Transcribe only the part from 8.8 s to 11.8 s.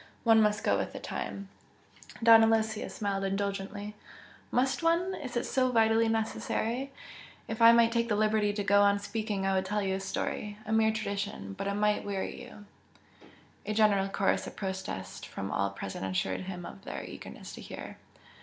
on speaking I would tell you a story a mere tradition but it